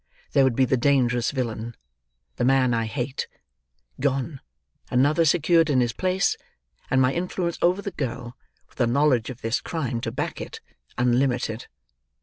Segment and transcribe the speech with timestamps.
[0.31, 1.75] There would be the dangerous villain:
[2.37, 3.27] the man I hate:
[3.99, 4.41] gone;
[4.89, 6.35] another secured in his place;
[6.89, 8.35] and my influence over the girl,
[8.67, 10.59] with a knowledge of this crime to back it,
[10.97, 11.67] unlimited."